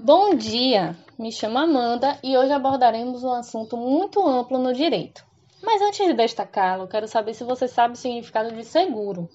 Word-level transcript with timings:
Bom 0.00 0.36
dia, 0.36 0.96
me 1.18 1.32
chamo 1.32 1.58
Amanda 1.58 2.20
e 2.22 2.38
hoje 2.38 2.52
abordaremos 2.52 3.24
um 3.24 3.32
assunto 3.32 3.76
muito 3.76 4.24
amplo 4.24 4.56
no 4.56 4.72
direito. 4.72 5.26
Mas 5.60 5.82
antes 5.82 6.06
de 6.06 6.14
destacá-lo, 6.14 6.86
quero 6.86 7.08
saber 7.08 7.34
se 7.34 7.42
você 7.42 7.66
sabe 7.66 7.94
o 7.94 7.96
significado 7.96 8.54
de 8.54 8.62
seguro. 8.62 9.28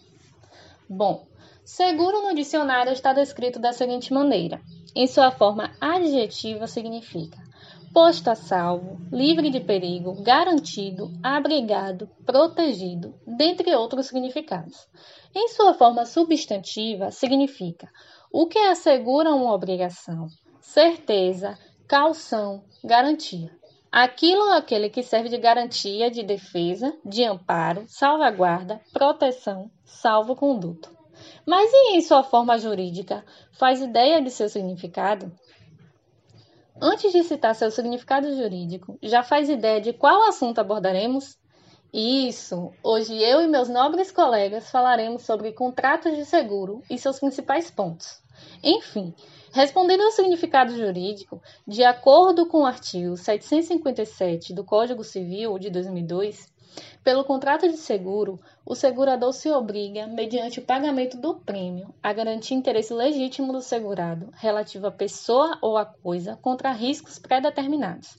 Bom, 0.90 1.28
seguro 1.66 2.22
no 2.22 2.34
dicionário 2.34 2.94
está 2.94 3.12
descrito 3.12 3.60
da 3.60 3.74
seguinte 3.74 4.14
maneira: 4.14 4.62
em 4.96 5.06
sua 5.06 5.32
forma 5.32 5.70
adjetiva, 5.82 6.66
significa 6.66 7.44
posto 7.94 8.30
a 8.30 8.36
salvo, 8.36 8.98
livre 9.12 9.52
de 9.52 9.60
perigo, 9.60 10.24
garantido, 10.24 11.12
abrigado, 11.22 12.10
protegido, 12.26 13.14
dentre 13.28 13.76
outros 13.76 14.08
significados. 14.08 14.88
Em 15.36 15.50
sua 15.50 15.76
forma 15.76 16.06
substantiva, 16.06 17.12
significa 17.12 17.88
o 18.32 18.48
que 18.48 18.58
assegura 18.58 19.32
uma 19.32 19.54
obrigação, 19.54 20.28
certeza, 20.64 21.60
calção, 21.88 22.64
garantia. 22.84 23.52
Aquilo 23.92 24.42
ou 24.42 24.54
aquele 24.54 24.90
que 24.90 25.04
serve 25.04 25.30
de 25.30 25.38
garantia 25.38 26.10
de 26.10 26.24
defesa, 26.24 26.98
de 27.06 27.24
amparo, 27.24 27.84
salvaguarda, 27.88 28.82
proteção, 28.92 29.70
salvo-conduto. 29.86 30.90
Mas 31.46 31.70
e 31.72 31.96
em 31.96 32.02
sua 32.02 32.24
forma 32.24 32.58
jurídica? 32.58 33.24
Faz 33.52 33.82
ideia 33.82 34.20
de 34.20 34.32
seu 34.32 34.50
significado? 34.50 35.32
Antes 36.82 37.12
de 37.12 37.24
citar 37.24 37.54
seu 37.54 37.70
significado 37.70 38.36
jurídico, 38.36 38.98
já 39.04 39.22
faz 39.22 39.48
ideia 39.50 39.80
de 39.80 39.94
qual 39.94 40.28
assunto 40.28 40.58
abordaremos? 40.58 41.38
Isso! 41.94 42.74
Hoje 42.82 43.22
eu 43.22 43.40
e 43.40 43.48
meus 43.48 43.70
nobres 43.70 44.12
colegas 44.12 44.72
falaremos 44.72 45.22
sobre 45.22 45.52
contratos 45.52 46.16
de 46.18 46.26
seguro 46.26 46.82
e 46.90 46.98
seus 46.98 47.20
principais 47.20 47.70
pontos. 47.70 48.20
Enfim, 48.64 49.14
respondendo 49.52 50.02
ao 50.02 50.10
significado 50.10 50.76
jurídico, 50.76 51.40
de 51.68 51.84
acordo 51.84 52.48
com 52.48 52.62
o 52.62 52.66
artigo 52.66 53.16
757 53.16 54.56
do 54.56 54.64
Código 54.64 55.04
Civil 55.04 55.60
de 55.60 55.70
2002, 55.70 56.52
pelo 57.04 57.24
contrato 57.24 57.70
de 57.70 57.78
seguro, 57.78 58.40
o 58.66 58.74
segurador 58.74 59.32
se 59.32 59.52
obriga, 59.52 60.08
mediante 60.08 60.58
o 60.58 60.66
pagamento 60.66 61.16
do 61.18 61.36
prêmio, 61.36 61.94
a 62.02 62.12
garantir 62.12 62.56
interesse 62.56 62.92
legítimo 62.92 63.54
do 63.54 63.62
segurado 63.62 64.32
relativo 64.34 64.88
à 64.88 64.92
pessoa 64.92 65.60
ou 65.62 65.78
à 65.78 65.86
coisa 65.86 66.40
contra 66.42 66.72
riscos 66.72 67.20
pré-determinados 67.20 68.18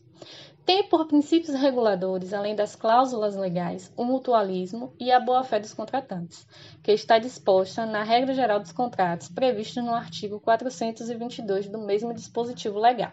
tem 0.64 0.88
por 0.88 1.06
princípios 1.06 1.54
reguladores, 1.54 2.32
além 2.32 2.56
das 2.56 2.74
cláusulas 2.74 3.36
legais, 3.36 3.92
o 3.96 4.04
mutualismo 4.04 4.94
e 4.98 5.12
a 5.12 5.20
boa-fé 5.20 5.60
dos 5.60 5.74
contratantes, 5.74 6.46
que 6.82 6.92
está 6.92 7.18
disposta 7.18 7.84
na 7.84 8.02
regra 8.02 8.32
geral 8.32 8.60
dos 8.60 8.72
contratos, 8.72 9.28
prevista 9.28 9.82
no 9.82 9.94
artigo 9.94 10.40
422 10.40 11.68
do 11.68 11.78
mesmo 11.78 12.14
dispositivo 12.14 12.78
legal. 12.78 13.12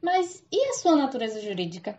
Mas 0.00 0.42
e 0.50 0.70
a 0.70 0.74
sua 0.74 0.96
natureza 0.96 1.40
jurídica? 1.40 1.98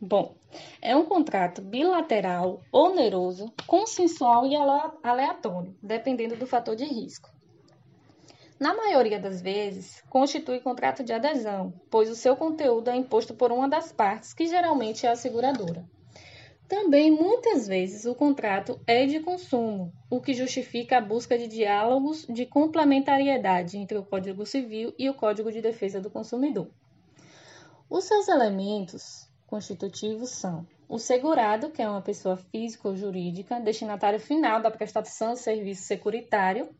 Bom, 0.00 0.34
é 0.80 0.94
um 0.94 1.06
contrato 1.06 1.60
bilateral, 1.62 2.60
oneroso, 2.70 3.52
consensual 3.66 4.46
e 4.46 4.54
aleatório, 5.02 5.74
dependendo 5.82 6.36
do 6.36 6.46
fator 6.46 6.76
de 6.76 6.84
risco. 6.84 7.33
Na 8.58 8.72
maioria 8.72 9.18
das 9.18 9.42
vezes, 9.42 10.00
constitui 10.08 10.60
contrato 10.60 11.02
de 11.02 11.12
adesão, 11.12 11.72
pois 11.90 12.08
o 12.08 12.14
seu 12.14 12.36
conteúdo 12.36 12.88
é 12.88 12.96
imposto 12.96 13.34
por 13.34 13.50
uma 13.50 13.68
das 13.68 13.90
partes, 13.90 14.32
que 14.32 14.46
geralmente 14.46 15.06
é 15.06 15.10
a 15.10 15.16
seguradora. 15.16 15.84
Também, 16.68 17.10
muitas 17.10 17.66
vezes, 17.66 18.06
o 18.06 18.14
contrato 18.14 18.80
é 18.86 19.04
de 19.06 19.20
consumo, 19.20 19.92
o 20.08 20.20
que 20.20 20.32
justifica 20.32 20.98
a 20.98 21.00
busca 21.00 21.36
de 21.36 21.46
diálogos 21.46 22.26
de 22.26 22.46
complementariedade 22.46 23.76
entre 23.76 23.98
o 23.98 24.04
Código 24.04 24.46
Civil 24.46 24.94
e 24.98 25.10
o 25.10 25.14
Código 25.14 25.52
de 25.52 25.60
Defesa 25.60 26.00
do 26.00 26.10
Consumidor. 26.10 26.70
Os 27.90 28.04
seus 28.04 28.28
elementos 28.28 29.28
constitutivos 29.46 30.30
são 30.30 30.66
o 30.88 30.98
segurado, 30.98 31.70
que 31.70 31.82
é 31.82 31.88
uma 31.88 32.00
pessoa 32.00 32.36
física 32.36 32.88
ou 32.88 32.96
jurídica, 32.96 33.60
destinatário 33.60 34.18
final 34.18 34.62
da 34.62 34.70
prestação 34.70 35.34
de 35.34 35.40
serviço 35.40 35.82
securitário, 35.82 36.70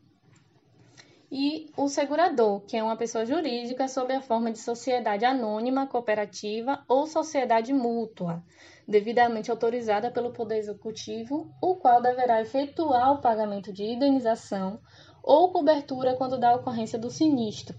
e 1.37 1.69
o 1.77 1.89
segurador, 1.89 2.61
que 2.61 2.77
é 2.77 2.83
uma 2.83 2.97
pessoa 2.97 3.27
jurídica 3.27 3.89
sob 3.89 4.15
a 4.15 4.23
forma 4.23 4.53
de 4.53 4.59
sociedade 4.61 5.25
anônima, 5.25 5.85
cooperativa 5.85 6.85
ou 6.87 7.09
sociedade 7.09 7.73
mútua, 7.73 8.41
devidamente 8.87 9.51
autorizada 9.51 10.13
pelo 10.13 10.33
Poder 10.33 10.59
Executivo, 10.59 11.51
o 11.61 11.75
qual 11.75 12.01
deverá 12.01 12.41
efetuar 12.41 13.15
o 13.15 13.21
pagamento 13.21 13.73
de 13.73 13.83
indenização 13.83 14.79
ou 15.25 15.51
cobertura 15.51 16.15
quando 16.15 16.39
dá 16.39 16.55
ocorrência 16.55 17.01
do 17.01 17.11
sinistro. 17.11 17.77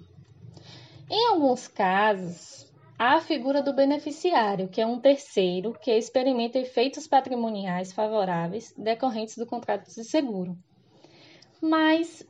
Em 1.10 1.28
alguns 1.28 1.66
casos, 1.66 2.70
há 3.00 3.16
a 3.16 3.22
figura 3.22 3.64
do 3.64 3.72
beneficiário, 3.72 4.68
que 4.68 4.82
é 4.82 4.86
um 4.86 5.00
terceiro 5.00 5.72
que 5.80 5.92
experimenta 5.92 6.60
efeitos 6.60 7.08
patrimoniais 7.08 7.94
favoráveis 7.94 8.74
decorrentes 8.78 9.38
do 9.38 9.46
contrato 9.46 9.86
de 9.86 10.04
seguro. 10.04 10.58
Mas 11.62 12.22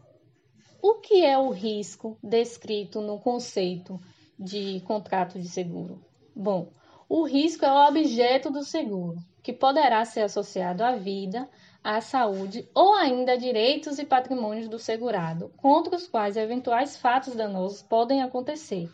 o 0.87 0.99
que 0.99 1.25
é 1.25 1.35
o 1.35 1.49
risco 1.49 2.15
descrito 2.21 3.01
no 3.01 3.17
conceito 3.17 3.99
de 4.37 4.81
contrato 4.81 5.39
de 5.39 5.47
seguro? 5.47 5.99
Bom, 6.35 6.69
o 7.09 7.23
risco 7.23 7.65
é 7.65 7.71
o 7.71 7.87
objeto 7.87 8.51
do 8.51 8.63
seguro, 8.63 9.17
que 9.41 9.51
poderá 9.51 10.05
ser 10.05 10.21
associado 10.21 10.83
à 10.83 10.95
vida, 10.95 11.49
à 11.83 12.01
saúde 12.01 12.69
ou 12.71 12.93
ainda 12.93 13.31
a 13.31 13.35
direitos 13.35 13.97
e 13.97 14.05
patrimônios 14.05 14.69
do 14.69 14.77
segurado, 14.77 15.51
contra 15.57 15.95
os 15.95 16.07
quais 16.07 16.37
eventuais 16.37 16.95
fatos 16.95 17.33
danosos 17.33 17.81
podem 17.81 18.21
acontecer, 18.21 18.87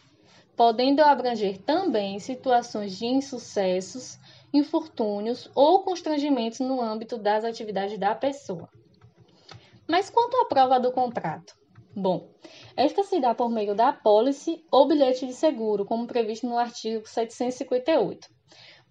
podendo 0.56 1.02
abranger 1.02 1.58
também 1.58 2.20
situações 2.20 2.98
de 2.98 3.06
insucessos, 3.06 4.18
infortúnios 4.54 5.52
ou 5.54 5.84
constrangimentos 5.84 6.62
no 6.62 6.80
âmbito 6.80 7.18
das 7.18 7.44
atividades 7.44 8.00
da 8.00 8.16
pessoa. 8.16 8.70
Mas 9.86 10.10
quanto 10.10 10.38
à 10.38 10.46
prova 10.46 10.80
do 10.80 10.94
contrato? 10.94 11.60
Bom, 11.94 12.30
esta 12.78 13.04
se 13.04 13.20
dá 13.20 13.36
por 13.36 13.50
meio 13.50 13.76
da 13.76 13.90
apólice 13.90 14.66
ou 14.72 14.88
bilhete 14.88 15.28
de 15.28 15.34
seguro, 15.34 15.84
como 15.86 16.08
previsto 16.08 16.48
no 16.48 16.58
artigo 16.58 17.06
758. 17.06 18.30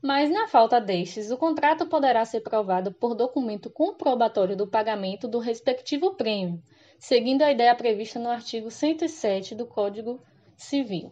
Mas, 0.03 0.29
na 0.29 0.47
falta 0.47 0.79
destes, 0.79 1.31
o 1.31 1.39
contrato 1.39 1.87
poderá 1.87 2.27
ser 2.27 2.43
provado 2.43 2.93
por 2.93 3.15
documento 3.15 3.71
comprobatório 3.71 4.55
do 4.55 4.67
pagamento 4.67 5.27
do 5.27 5.39
respectivo 5.39 6.15
prêmio, 6.15 6.63
seguindo 6.99 7.41
a 7.41 7.51
ideia 7.51 7.75
prevista 7.75 8.19
no 8.19 8.29
artigo 8.29 8.71
107 8.71 9.55
do 9.55 9.67
Código 9.67 10.21
Civil. 10.55 11.11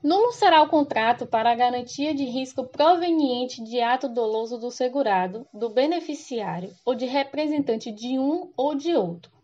Nulo 0.00 0.30
será 0.30 0.62
o 0.62 0.68
contrato 0.68 1.26
para 1.26 1.50
a 1.50 1.56
garantia 1.56 2.14
de 2.14 2.24
risco 2.24 2.68
proveniente 2.68 3.64
de 3.64 3.80
ato 3.80 4.08
doloso 4.08 4.58
do 4.58 4.70
segurado, 4.70 5.44
do 5.52 5.70
beneficiário 5.70 6.72
ou 6.84 6.94
de 6.94 7.06
representante 7.06 7.90
de 7.90 8.16
um 8.16 8.52
ou 8.56 8.76
de 8.76 8.94
outro 8.94 9.41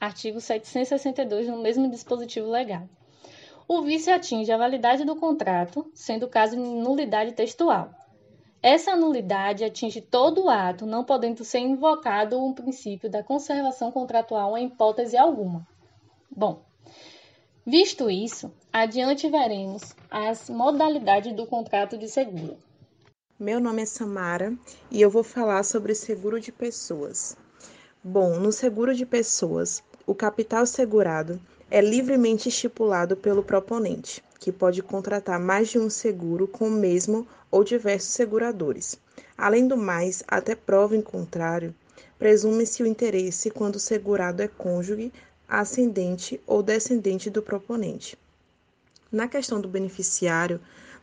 artigo 0.00 0.40
762 0.40 1.48
no 1.48 1.58
mesmo 1.58 1.90
dispositivo 1.90 2.50
legal. 2.50 2.88
O 3.66 3.82
vício 3.82 4.14
atinge 4.14 4.50
a 4.50 4.56
validade 4.56 5.04
do 5.04 5.16
contrato, 5.16 5.90
sendo 5.92 6.24
o 6.26 6.28
caso 6.28 6.56
de 6.56 6.62
nulidade 6.62 7.32
textual. 7.32 7.90
Essa 8.62 8.96
nulidade 8.96 9.62
atinge 9.62 10.00
todo 10.00 10.44
o 10.44 10.48
ato, 10.48 10.86
não 10.86 11.04
podendo 11.04 11.44
ser 11.44 11.60
invocado 11.60 12.42
o 12.42 12.54
princípio 12.54 13.10
da 13.10 13.22
conservação 13.22 13.92
contratual 13.92 14.56
em 14.56 14.66
hipótese 14.66 15.16
alguma. 15.16 15.66
Bom, 16.30 16.62
visto 17.64 18.10
isso, 18.10 18.50
adiante 18.72 19.28
veremos 19.28 19.94
as 20.10 20.48
modalidades 20.48 21.32
do 21.34 21.46
contrato 21.46 21.96
de 21.96 22.08
seguro. 22.08 22.56
Meu 23.38 23.60
nome 23.60 23.82
é 23.82 23.86
Samara 23.86 24.56
e 24.90 25.00
eu 25.00 25.08
vou 25.08 25.22
falar 25.22 25.62
sobre 25.62 25.94
seguro 25.94 26.40
de 26.40 26.50
pessoas. 26.50 27.36
Bom, 28.02 28.40
no 28.40 28.50
seguro 28.50 28.94
de 28.94 29.06
pessoas, 29.06 29.84
o 30.08 30.14
capital 30.14 30.64
segurado 30.64 31.38
é 31.70 31.82
livremente 31.82 32.48
estipulado 32.48 33.14
pelo 33.14 33.42
proponente, 33.42 34.24
que 34.40 34.50
pode 34.50 34.82
contratar 34.82 35.38
mais 35.38 35.68
de 35.68 35.78
um 35.78 35.90
seguro 35.90 36.48
com 36.48 36.68
o 36.68 36.70
mesmo 36.70 37.28
ou 37.50 37.62
diversos 37.62 38.12
seguradores. 38.12 38.98
Além 39.36 39.68
do 39.68 39.76
mais, 39.76 40.24
até 40.26 40.54
prova 40.54 40.96
em 40.96 41.02
contrário, 41.02 41.74
presume-se 42.18 42.82
o 42.82 42.86
interesse 42.86 43.50
quando 43.50 43.76
o 43.76 43.78
segurado 43.78 44.40
é 44.40 44.48
cônjuge, 44.48 45.12
ascendente 45.46 46.40
ou 46.46 46.62
descendente 46.62 47.28
do 47.28 47.42
proponente. 47.42 48.16
Na 49.12 49.28
questão 49.28 49.60
do 49.60 49.68
beneficiário, 49.68 50.58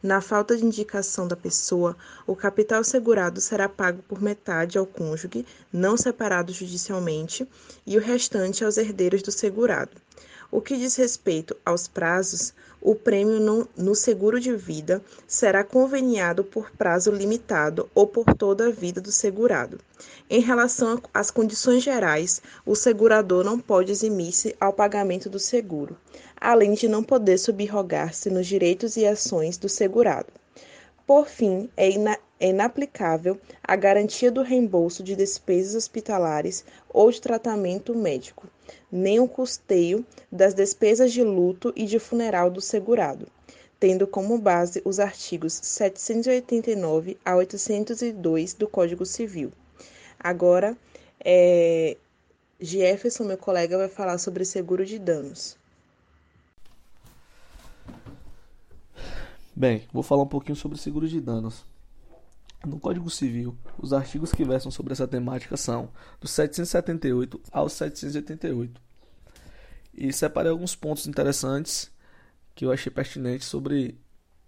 na 0.05 0.21
falta 0.21 0.55
de 0.55 0.63
indicação 0.63 1.27
da 1.27 1.35
pessoa, 1.35 1.97
o 2.27 2.35
capital 2.35 2.83
segurado 2.83 3.41
será 3.41 3.67
pago 3.67 4.03
por 4.03 4.21
metade 4.21 4.77
ao 4.77 4.85
cônjuge, 4.85 5.43
não 5.73 5.97
separado 5.97 6.53
judicialmente, 6.53 7.47
e 7.87 7.97
o 7.97 8.01
restante 8.01 8.63
aos 8.63 8.77
herdeiros 8.77 9.23
do 9.23 9.31
segurado. 9.31 9.97
O 10.51 10.61
que 10.61 10.77
diz 10.77 10.95
respeito 10.95 11.55
aos 11.65 11.87
prazos, 11.87 12.53
o 12.79 12.93
prêmio 12.93 13.39
no, 13.39 13.67
no, 13.75 13.95
seguro 13.95 14.39
de 14.39 14.55
vida 14.55 15.01
será 15.27 15.63
conveniado 15.63 16.43
por 16.43 16.69
prazo 16.71 17.09
limitado 17.09 17.89
ou 17.95 18.05
por 18.05 18.25
toda 18.25 18.67
a 18.67 18.71
vida 18.71 19.01
do 19.01 19.11
segurado. 19.11 19.79
Em 20.29 20.39
relação 20.39 21.01
às 21.11 21.31
condições 21.31 21.81
gerais, 21.81 22.41
o 22.65 22.75
segurador 22.75 23.43
não 23.43 23.59
pode 23.59 23.91
eximir-se 23.91 24.55
ao 24.59 24.71
pagamento 24.71 25.29
do 25.29 25.39
seguro, 25.39 25.97
além 26.39 26.75
de 26.75 26.87
não 26.87 27.03
poder 27.03 27.39
subrogar-se 27.39 28.29
nos 28.29 28.45
direitos 28.45 28.97
e 28.97 29.05
ações 29.05 29.57
do 29.57 29.67
segurado. 29.67 30.31
Por 31.05 31.27
fim, 31.27 31.69
é, 31.77 31.89
ina 31.89 32.17
é 32.39 32.49
inaplicável 32.49 33.39
a 33.63 33.75
garantia 33.75 34.31
do 34.31 34.41
reembolso 34.41 35.01
de 35.03 35.15
despesas 35.15 35.75
hospitalares 35.75 36.65
ou 36.89 37.09
de 37.09 37.21
tratamento 37.21 37.95
médico, 37.95 38.49
nem 38.91 39.19
o 39.19 39.27
custeio 39.27 40.05
das 40.31 40.53
despesas 40.53 41.13
de 41.13 41.23
luto 41.23 41.71
e 41.75 41.85
de 41.85 41.97
funeral 41.97 42.49
do 42.49 42.59
segurado, 42.59 43.27
tendo 43.79 44.05
como 44.05 44.37
base 44.37 44.81
os 44.83 44.99
artigos 44.99 45.53
789 45.53 47.17
a 47.23 47.35
802 47.37 48.53
do 48.53 48.67
Código 48.67 49.05
Civil. 49.05 49.53
Agora, 50.19 50.75
é, 51.23 51.95
Jefferson, 52.59 53.25
meu 53.25 53.37
colega, 53.37 53.77
vai 53.77 53.89
falar 53.89 54.17
sobre 54.17 54.43
seguro 54.43 54.85
de 54.85 54.99
danos. 54.99 55.57
Bem, 59.57 59.83
vou 59.93 60.03
falar 60.03 60.23
um 60.23 60.27
pouquinho 60.27 60.55
sobre 60.57 60.77
seguro 60.77 61.07
de 61.07 61.21
danos. 61.21 61.65
No 62.65 62.77
Código 62.77 63.09
Civil, 63.09 63.55
os 63.77 63.93
artigos 63.93 64.33
que 64.33 64.43
versam 64.43 64.69
sobre 64.69 64.91
essa 64.91 65.07
temática 65.07 65.55
são 65.55 65.89
do 66.19 66.27
778 66.27 67.39
ao 67.53 67.69
788. 67.69 68.81
E 69.93 70.11
separei 70.11 70.51
alguns 70.51 70.75
pontos 70.75 71.07
interessantes 71.07 71.89
que 72.53 72.65
eu 72.65 72.71
achei 72.71 72.91
pertinentes 72.91 73.47
sobre, 73.47 73.97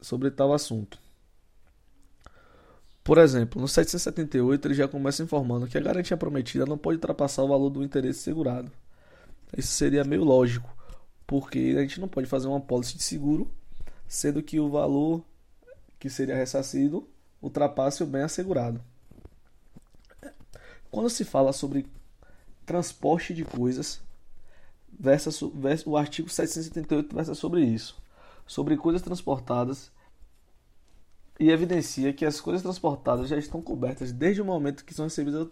sobre 0.01 0.29
tal 0.29 0.51
assunto. 0.51 0.99
Por 3.01 3.17
exemplo, 3.17 3.61
no 3.61 3.67
778 3.69 4.67
ele 4.67 4.73
já 4.73 4.89
começa 4.89 5.23
informando 5.23 5.67
que 5.67 5.77
a 5.77 5.81
garantia 5.81 6.17
prometida 6.17 6.65
não 6.65 6.77
pode 6.77 6.97
ultrapassar 6.97 7.43
o 7.43 7.47
valor 7.47 7.69
do 7.69 7.81
interesse 7.81 8.19
segurado. 8.19 8.69
Isso 9.57 9.71
seria 9.71 10.03
meio 10.03 10.25
lógico, 10.25 10.69
porque 11.25 11.75
a 11.77 11.81
gente 11.81 12.01
não 12.01 12.09
pode 12.09 12.27
fazer 12.27 12.49
uma 12.49 12.59
pólice 12.59 12.97
de 12.97 13.03
seguro 13.03 13.49
sendo 14.07 14.41
que 14.41 14.59
o 14.59 14.69
valor 14.69 15.23
que 15.99 16.09
seria 16.09 16.35
ressarcido 16.35 17.07
ultrapasse 17.41 18.03
o 18.03 18.07
bem 18.07 18.21
assegurado. 18.21 18.81
Quando 20.89 21.09
se 21.09 21.25
fala 21.25 21.51
sobre 21.51 21.85
transporte 22.65 23.33
de 23.33 23.43
coisas, 23.43 24.01
versa, 24.97 25.29
versa, 25.53 25.89
o 25.89 25.97
artigo 25.97 26.29
778 26.29 27.15
versa 27.15 27.35
sobre 27.35 27.61
isso, 27.61 28.01
sobre 28.45 28.77
coisas 28.77 29.01
transportadas 29.01 29.91
e 31.39 31.51
evidencia 31.51 32.13
que 32.13 32.25
as 32.25 32.41
coisas 32.41 32.63
transportadas 32.63 33.29
já 33.29 33.37
estão 33.37 33.61
cobertas 33.61 34.11
desde 34.11 34.41
o 34.41 34.45
momento 34.45 34.83
que 34.83 34.93
são 34.93 35.05
recebidas 35.05 35.47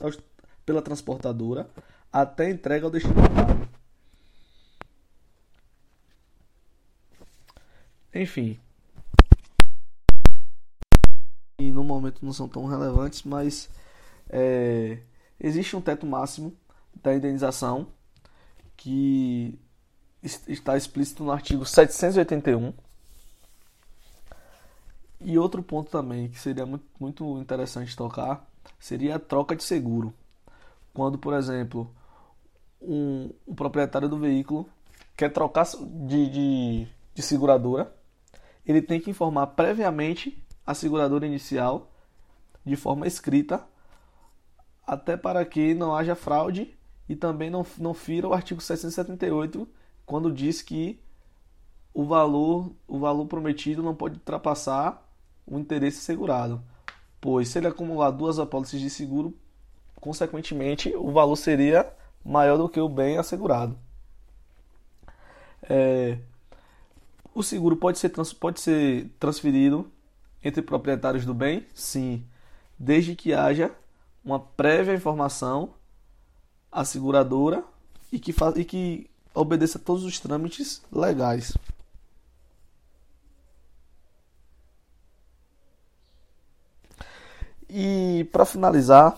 pela 0.65 0.81
transportadora 0.81 1.69
até 2.11 2.47
a 2.47 2.49
entrega 2.49 2.85
ao 2.85 2.91
destinatário. 2.91 3.69
Enfim. 8.15 8.57
E 11.59 11.69
no 11.69 11.83
momento 11.83 12.23
não 12.23 12.31
são 12.31 12.47
tão 12.47 12.65
relevantes, 12.65 13.23
mas 13.23 13.69
é, 14.29 14.99
existe 15.37 15.75
um 15.75 15.81
teto 15.81 16.05
máximo 16.05 16.55
da 17.03 17.13
indenização 17.13 17.87
que 18.77 19.59
está 20.47 20.77
explícito 20.77 21.25
no 21.25 21.31
artigo 21.31 21.65
781. 21.65 22.73
E 25.19 25.37
outro 25.37 25.61
ponto 25.61 25.91
também 25.91 26.29
que 26.29 26.39
seria 26.39 26.65
muito, 26.99 27.37
interessante 27.39 27.97
tocar 27.97 28.49
seria 28.79 29.15
a 29.15 29.19
troca 29.19 29.55
de 29.55 29.63
seguro. 29.63 30.13
Quando, 30.93 31.17
por 31.17 31.33
exemplo, 31.33 31.93
um, 32.81 33.29
um 33.45 33.55
proprietário 33.55 34.07
do 34.07 34.17
veículo 34.17 34.69
quer 35.17 35.33
trocar 35.33 35.65
de, 35.65 36.29
de, 36.29 36.87
de 37.13 37.21
seguradora 37.21 37.93
ele 38.65 38.81
tem 38.81 38.99
que 38.99 39.09
informar 39.09 39.47
previamente 39.47 40.41
a 40.65 40.73
seguradora 40.73 41.25
inicial 41.25 41.91
de 42.65 42.75
forma 42.75 43.05
escrita, 43.05 43.63
até 44.85 45.15
para 45.15 45.45
que 45.45 45.73
não 45.73 45.95
haja 45.95 46.15
fraude 46.15 46.75
e 47.07 47.15
também 47.15 47.49
não, 47.49 47.65
não 47.77 47.93
fira 47.93 48.27
o 48.27 48.33
artigo 48.33 48.61
678 48.61 49.67
quando 50.05 50.31
diz 50.31 50.61
que 50.61 50.99
o 51.93 52.03
valor, 52.03 52.71
o 52.87 52.99
valor 52.99 53.25
prometido 53.25 53.81
não 53.81 53.95
pode 53.95 54.15
ultrapassar 54.15 55.01
o 55.47 55.57
interesse 55.57 55.99
segurado, 55.99 56.61
pois 57.21 57.47
se 57.49 57.59
ele 57.59 57.67
acumular 57.67 58.11
duas 58.11 58.39
apólices 58.39 58.81
de 58.81 58.89
seguro, 58.89 59.33
consequentemente 60.01 60.93
o 60.95 61.11
valor 61.11 61.35
seria 61.35 61.91
maior 62.23 62.57
do 62.57 62.67
que 62.67 62.79
o 62.79 62.89
bem 62.89 63.17
assegurado. 63.17 63.77
É, 65.61 66.17
o 67.35 67.43
seguro 67.43 67.75
pode 67.75 67.99
ser, 67.99 68.09
pode 68.39 68.61
ser 68.61 69.09
transferido 69.19 69.91
entre 70.41 70.61
proprietários 70.61 71.25
do 71.25 71.33
bem? 71.33 71.67
Sim, 71.73 72.25
desde 72.79 73.13
que 73.13 73.33
haja 73.33 73.71
uma 74.23 74.39
prévia 74.39 74.95
informação 74.95 75.73
à 76.71 76.85
seguradora 76.85 77.63
e 78.09 78.17
que, 78.17 78.31
faz, 78.31 78.55
e 78.55 78.63
que 78.63 79.09
obedeça 79.33 79.77
todos 79.77 80.05
os 80.05 80.17
trâmites 80.17 80.81
legais. 80.89 81.53
E 87.69 88.29
para 88.31 88.45
finalizar, 88.45 89.17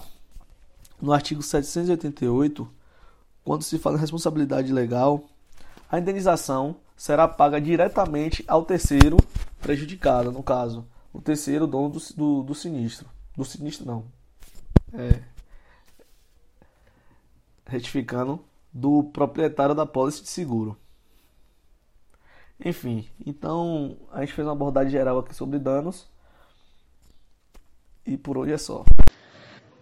no 1.00 1.14
artigo 1.14 1.44
788, 1.44 2.68
quando 3.46 3.62
se 3.62 3.78
fala 3.78 3.98
em 3.98 4.02
responsabilidade 4.02 4.74
legal, 4.74 5.24
a 5.90 6.00
indenização 6.00 6.78
será 6.98 7.28
paga 7.28 7.62
diretamente 7.62 8.44
ao 8.48 8.66
terceiro 8.66 9.18
prejudicado, 9.62 10.32
no 10.32 10.42
caso, 10.42 10.86
o 11.14 11.22
terceiro 11.22 11.68
dono 11.68 11.90
do, 11.90 12.00
do, 12.16 12.44
do 12.44 12.56
sinistro. 12.56 13.08
Do 13.36 13.46
sinistro, 13.46 13.86
não. 13.86 14.06
É. 14.94 15.22
Retificando, 17.66 18.44
do 18.74 19.04
proprietário 19.04 19.76
da 19.76 19.86
pólice 19.86 20.24
de 20.24 20.30
seguro. 20.30 20.78
Enfim, 22.64 23.08
então 23.26 23.98
a 24.12 24.22
gente 24.22 24.34
fez 24.34 24.48
uma 24.48 24.54
abordagem 24.54 24.92
geral 24.92 25.20
aqui 25.20 25.36
sobre 25.36 25.60
danos. 25.60 26.08
E 28.06 28.18
por 28.18 28.38
hoje 28.38 28.54
é 28.54 28.58
só. 28.58 28.84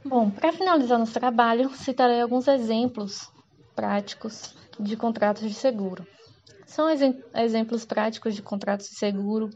Bom, 0.04 0.30
para 0.30 0.52
finalizar 0.52 1.00
nosso 1.00 1.14
trabalho, 1.14 1.70
citarei 1.76 2.22
alguns 2.22 2.48
exemplos 2.48 3.32
práticos 3.76 4.56
de 4.80 4.98
contratos 4.98 5.44
de 5.44 5.54
seguro. 5.54 6.06
São 6.66 6.90
exemplos 6.90 7.86
práticos 7.86 8.36
de 8.36 8.42
contratos 8.42 8.90
de 8.90 8.96
seguro, 8.96 9.50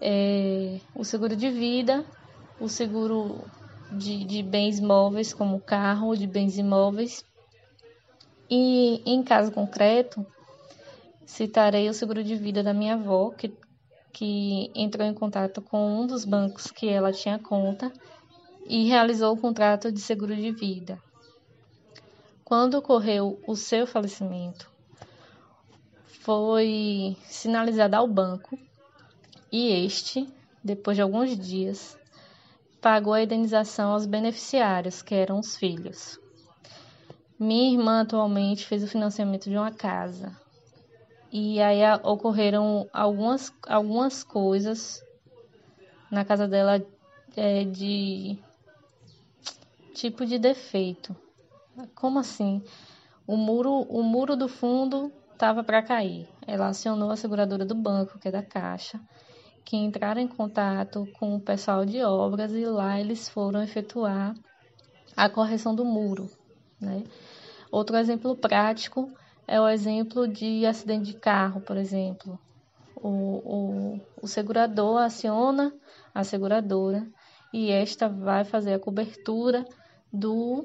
é, 0.00 0.80
o 0.94 1.04
seguro 1.04 1.36
de 1.36 1.50
vida, 1.50 2.04
o 2.60 2.68
seguro 2.68 3.44
de, 3.90 4.24
de 4.24 4.42
bens 4.42 4.80
móveis, 4.80 5.32
como 5.32 5.60
carro, 5.60 6.16
de 6.16 6.26
bens 6.26 6.58
imóveis. 6.58 7.24
E 8.50 9.02
em 9.04 9.22
caso 9.22 9.52
concreto, 9.52 10.24
citarei 11.26 11.88
o 11.88 11.94
seguro 11.94 12.22
de 12.22 12.36
vida 12.36 12.62
da 12.62 12.74
minha 12.74 12.94
avó, 12.94 13.30
que, 13.30 13.52
que 14.12 14.70
entrou 14.74 15.06
em 15.06 15.14
contato 15.14 15.60
com 15.62 16.00
um 16.00 16.06
dos 16.06 16.24
bancos 16.24 16.70
que 16.70 16.88
ela 16.88 17.12
tinha 17.12 17.38
conta 17.38 17.92
e 18.66 18.88
realizou 18.88 19.34
o 19.34 19.40
contrato 19.40 19.90
de 19.90 20.00
seguro 20.00 20.34
de 20.34 20.52
vida. 20.52 20.98
Quando 22.44 22.74
ocorreu 22.74 23.40
o 23.46 23.56
seu 23.56 23.86
falecimento, 23.86 24.70
foi 26.24 27.18
sinalizada 27.26 27.98
ao 27.98 28.08
banco 28.08 28.58
e 29.52 29.84
este, 29.84 30.26
depois 30.64 30.96
de 30.96 31.02
alguns 31.02 31.38
dias, 31.38 31.98
pagou 32.80 33.12
a 33.12 33.22
indenização 33.22 33.92
aos 33.92 34.06
beneficiários, 34.06 35.02
que 35.02 35.14
eram 35.14 35.38
os 35.38 35.54
filhos. 35.54 36.18
Minha 37.38 37.72
irmã 37.72 38.00
atualmente 38.00 38.64
fez 38.64 38.82
o 38.82 38.88
financiamento 38.88 39.50
de 39.50 39.56
uma 39.56 39.70
casa. 39.70 40.34
E 41.30 41.60
aí 41.60 41.80
ocorreram 42.02 42.88
algumas, 42.90 43.52
algumas 43.68 44.24
coisas 44.24 45.04
na 46.10 46.24
casa 46.24 46.48
dela 46.48 46.82
é, 47.36 47.64
de 47.64 48.38
tipo 49.92 50.24
de 50.24 50.38
defeito. 50.38 51.14
Como 51.94 52.18
assim? 52.18 52.62
O 53.26 53.36
muro, 53.36 53.82
o 53.90 54.02
muro 54.02 54.36
do 54.36 54.48
fundo 54.48 55.12
estava 55.34 55.62
para 55.62 55.82
cair. 55.82 56.28
Ela 56.46 56.68
acionou 56.68 57.10
a 57.10 57.16
seguradora 57.16 57.64
do 57.64 57.74
banco, 57.74 58.18
que 58.18 58.28
é 58.28 58.30
da 58.30 58.42
Caixa, 58.42 59.00
que 59.64 59.76
entraram 59.76 60.20
em 60.20 60.28
contato 60.28 61.06
com 61.18 61.36
o 61.36 61.40
pessoal 61.40 61.84
de 61.84 62.02
obras 62.02 62.52
e 62.52 62.64
lá 62.64 62.98
eles 62.98 63.28
foram 63.28 63.62
efetuar 63.62 64.34
a 65.16 65.28
correção 65.28 65.74
do 65.74 65.84
muro. 65.84 66.30
Né? 66.80 67.04
Outro 67.70 67.96
exemplo 67.96 68.36
prático 68.36 69.10
é 69.46 69.60
o 69.60 69.68
exemplo 69.68 70.26
de 70.26 70.64
acidente 70.64 71.12
de 71.12 71.18
carro, 71.18 71.60
por 71.60 71.76
exemplo. 71.76 72.38
O, 72.96 73.08
o, 73.08 74.00
o 74.22 74.26
segurador 74.26 75.02
aciona 75.02 75.72
a 76.14 76.24
seguradora 76.24 77.06
e 77.52 77.70
esta 77.70 78.08
vai 78.08 78.44
fazer 78.44 78.74
a 78.74 78.78
cobertura 78.78 79.64
do 80.12 80.64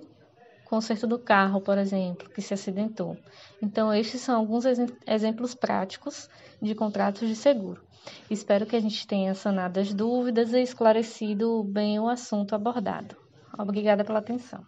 conserto 0.70 1.08
do 1.08 1.18
carro, 1.18 1.60
por 1.60 1.78
exemplo, 1.80 2.30
que 2.30 2.42
se 2.42 2.54
acidentou. 2.54 3.18
Então, 3.62 3.92
estes 3.92 4.22
são 4.22 4.36
alguns 4.38 4.66
exemplos 5.08 5.56
práticos 5.56 6.30
de 6.62 6.76
contratos 6.76 7.28
de 7.28 7.36
seguro. 7.36 7.82
Espero 8.30 8.66
que 8.66 8.76
a 8.76 8.80
gente 8.80 9.06
tenha 9.08 9.34
sanado 9.34 9.80
as 9.80 9.94
dúvidas 9.94 10.54
e 10.54 10.62
esclarecido 10.62 11.64
bem 11.64 12.00
o 12.00 12.08
assunto 12.08 12.54
abordado. 12.54 13.18
Obrigada 13.58 14.06
pela 14.06 14.20
atenção. 14.20 14.64